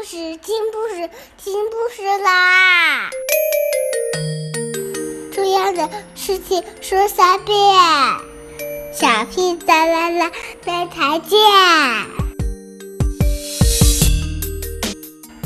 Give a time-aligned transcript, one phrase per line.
[0.00, 3.10] 故事，听故事，听故事啦！
[5.30, 7.54] 重要的事情说三遍，
[8.94, 10.32] 小屁哒啦啦，
[10.64, 11.38] 明天见！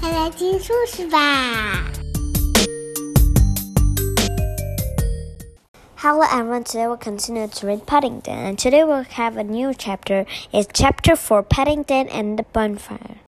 [0.00, 1.84] 快来听故事吧
[6.00, 10.24] ！Hello everyone, today we'll continue to read Paddington and today we'll have a new chapter.
[10.52, 13.27] It's chapter 4 Paddington and the Bonfire.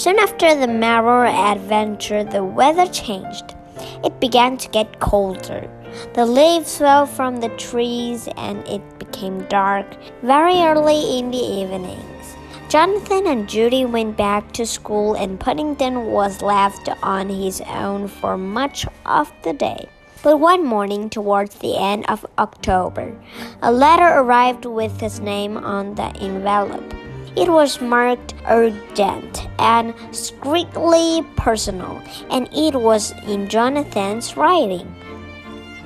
[0.00, 3.54] Soon after the Marrow adventure, the weather changed.
[4.02, 5.68] It began to get colder.
[6.14, 9.84] The leaves fell from the trees and it became dark
[10.22, 12.34] very early in the evenings.
[12.70, 18.38] Jonathan and Judy went back to school, and Paddington was left on his own for
[18.38, 19.86] much of the day.
[20.22, 23.14] But one morning, towards the end of October,
[23.60, 26.94] a letter arrived with his name on the envelope.
[27.36, 34.94] It was marked urgent and strictly personal, and it was in Jonathan's writing.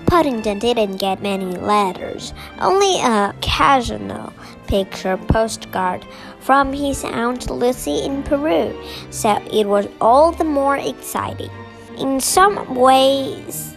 [0.06, 4.32] Paddington didn't get many letters, only a occasional
[4.66, 6.04] picture postcard
[6.40, 8.74] from his Aunt Lucy in Peru,
[9.10, 11.50] so it was all the more exciting.
[11.98, 13.73] In some ways,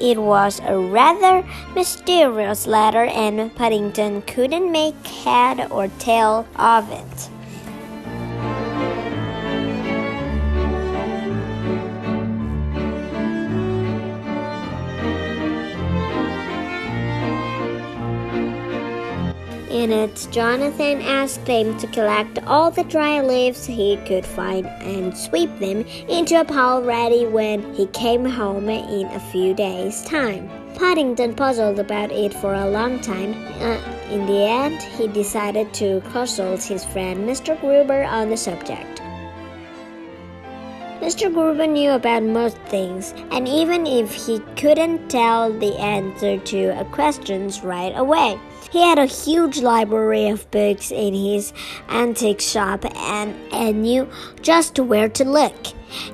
[0.00, 7.35] it was a rather mysterious letter, and Paddington couldn't make head or tail of it.
[19.76, 25.14] In it, Jonathan asked him to collect all the dry leaves he could find and
[25.14, 30.48] sweep them into a pile ready when he came home in a few days' time.
[30.76, 33.34] Paddington puzzled about it for a long time.
[33.60, 33.78] Uh,
[34.10, 37.60] in the end, he decided to consult his friend Mr.
[37.60, 39.02] Gruber on the subject.
[41.00, 41.30] Mr.
[41.30, 46.84] Gruber knew about most things, and even if he couldn't tell the answer to a
[46.86, 48.40] question right away,
[48.70, 51.52] he had a huge library of books in his
[51.88, 54.08] antique shop and, and knew
[54.42, 55.54] just where to look.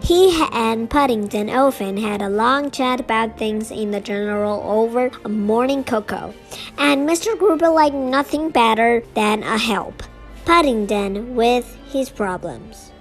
[0.03, 5.29] He and Paddington often had a long chat about things in the general over a
[5.29, 6.35] morning cocoa,
[6.79, 7.37] and Mr.
[7.39, 10.03] Gruber liked nothing better than a help
[10.45, 12.92] Paddington with his problems.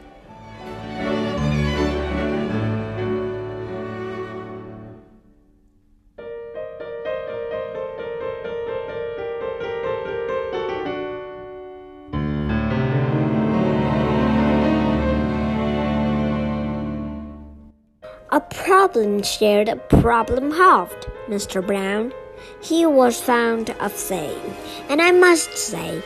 [18.64, 21.66] Problem shared, problem halved, Mr.
[21.66, 22.14] Brown.
[22.62, 24.56] He was fond of saying,
[24.88, 26.04] and I must say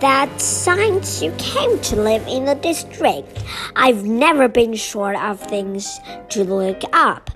[0.00, 3.44] that since you came to live in the district,
[3.76, 6.00] I've never been short of things
[6.30, 7.30] to look up.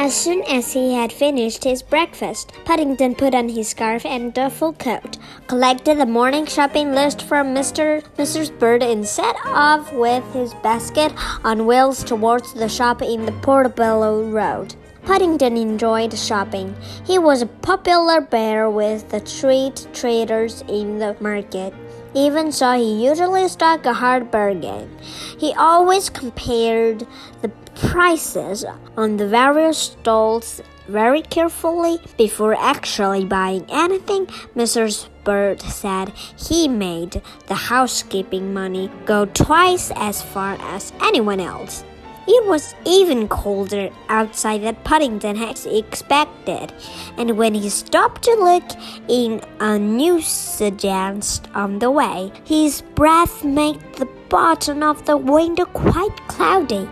[0.00, 4.72] As soon as he had finished his breakfast, Paddington put on his scarf and duffel
[4.72, 8.04] coat, collected the morning shopping list from Mr.
[8.16, 8.56] Mrs.
[8.56, 14.22] Bird, and set off with his basket on wheels towards the shop in the Portobello
[14.22, 14.76] Road.
[15.04, 16.76] Paddington enjoyed shopping.
[17.04, 21.74] He was a popular bear with the street traders in the market.
[22.14, 24.96] Even so, he usually struck a hard bargain.
[25.38, 27.06] He always compared
[27.42, 28.64] the prices
[28.96, 34.26] on the various stalls very carefully before actually buying anything.
[34.56, 35.08] Mrs.
[35.24, 41.84] Bird said he made the housekeeping money go twice as far as anyone else.
[42.30, 46.74] It was even colder outside than Paddington had expected,
[47.16, 48.64] and when he stopped to look
[49.08, 56.14] in a newsagent on the way, his breath made the bottom of the window quite
[56.28, 56.86] cloudy.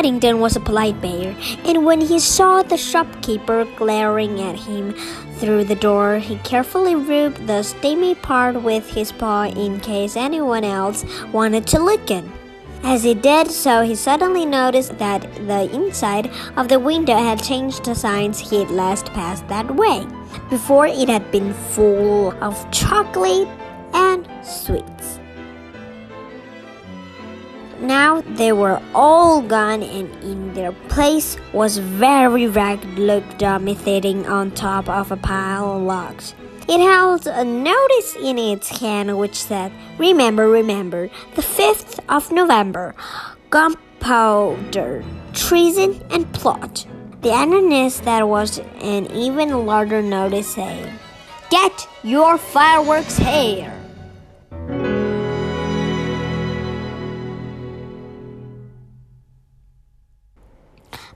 [0.00, 1.36] Paddington was a polite bear,
[1.66, 4.94] and when he saw the shopkeeper glaring at him
[5.34, 10.64] through the door, he carefully rubbed the steamy part with his paw in case anyone
[10.64, 11.04] else
[11.34, 12.32] wanted to look in.
[12.82, 17.84] As he did so, he suddenly noticed that the inside of the window had changed
[17.84, 20.06] the signs he had last passed that way.
[20.48, 23.48] Before, it had been full of chocolate
[23.92, 25.20] and sweets.
[27.80, 34.26] Now they were all gone, and in their place was very ragged little Dummy sitting
[34.26, 36.34] on top of a pile of logs.
[36.68, 42.94] It held a notice in its hand which said, Remember, remember, the 5th of November,
[43.48, 46.86] gunpowder, treason, and plot.
[47.22, 50.92] The underneath that was an even larger notice saying,
[51.50, 53.79] Get your fireworks here!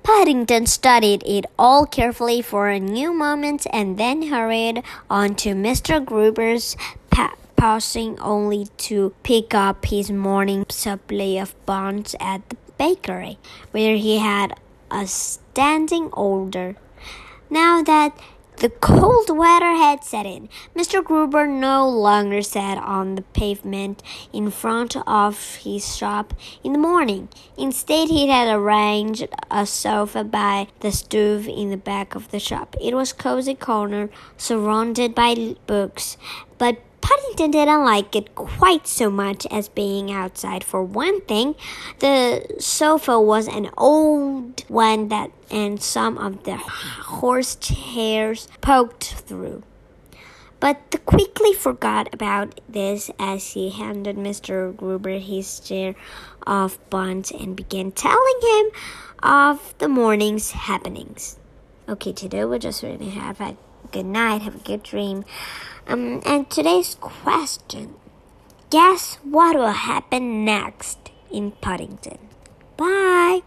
[0.04, 6.04] Paddington studied it all carefully for a new moment and then hurried on to Mr.
[6.04, 6.76] Gruber's,
[7.08, 13.38] pa- pausing only to pick up his morning supply of buns at the bakery,
[13.70, 14.60] where he had
[14.90, 16.76] a standing order.
[17.48, 18.12] Now that
[18.64, 20.48] the cold weather had set in.
[20.74, 21.04] Mr.
[21.04, 24.02] Gruber no longer sat on the pavement
[24.32, 26.32] in front of his shop
[26.62, 27.28] in the morning.
[27.58, 32.74] Instead, he had arranged a sofa by the stove in the back of the shop.
[32.80, 34.08] It was cozy corner,
[34.38, 36.16] surrounded by books,
[36.56, 40.64] but Paddington didn't like it quite so much as being outside.
[40.64, 41.54] For one thing,
[41.98, 49.64] the sofa was an old one that and some of the horse hairs poked through.
[50.60, 54.74] But the quickly forgot about this as he handed Mr.
[54.74, 55.94] Gruber his share
[56.46, 58.66] of buns and began telling him
[59.22, 61.38] of the morning's happenings.
[61.86, 63.58] Okay, today we're just to have a
[63.94, 65.24] good night, have a good dream.
[65.86, 67.94] Um, and today's question
[68.70, 72.18] Guess what will happen next in Paddington?
[72.76, 73.42] Bye!